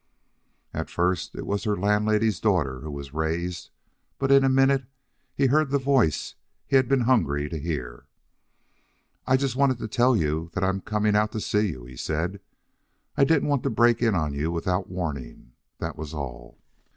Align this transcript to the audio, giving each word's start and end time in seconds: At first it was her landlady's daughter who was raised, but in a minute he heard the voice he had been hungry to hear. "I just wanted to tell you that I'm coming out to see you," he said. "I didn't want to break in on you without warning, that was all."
At 0.73 0.89
first 0.89 1.35
it 1.35 1.45
was 1.45 1.63
her 1.65 1.77
landlady's 1.77 2.39
daughter 2.39 2.79
who 2.79 2.89
was 2.89 3.13
raised, 3.13 3.69
but 4.17 4.31
in 4.31 4.43
a 4.43 4.49
minute 4.49 4.85
he 5.35 5.45
heard 5.45 5.69
the 5.69 5.77
voice 5.77 6.33
he 6.65 6.75
had 6.75 6.87
been 6.89 7.01
hungry 7.01 7.47
to 7.49 7.59
hear. 7.59 8.07
"I 9.27 9.37
just 9.37 9.55
wanted 9.55 9.77
to 9.77 9.87
tell 9.87 10.17
you 10.17 10.49
that 10.55 10.63
I'm 10.63 10.81
coming 10.81 11.15
out 11.15 11.31
to 11.33 11.39
see 11.39 11.69
you," 11.69 11.85
he 11.85 11.97
said. 11.97 12.39
"I 13.15 13.23
didn't 13.25 13.49
want 13.49 13.61
to 13.61 13.69
break 13.69 14.01
in 14.01 14.15
on 14.15 14.33
you 14.33 14.51
without 14.51 14.89
warning, 14.89 15.51
that 15.77 15.95
was 15.95 16.15
all." 16.15 16.57